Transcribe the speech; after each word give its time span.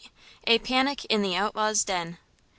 A 0.47 0.57
PANIC 0.57 1.05
IN 1.11 1.21
THE 1.21 1.35
OUTLAW'S 1.35 1.83
DEN. 1.83 2.17